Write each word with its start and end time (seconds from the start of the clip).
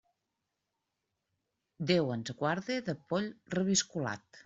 Déu 1.93 2.11
ens 2.17 2.35
guarde 2.43 2.81
de 2.91 2.99
poll 3.13 3.33
reviscolat. 3.59 4.37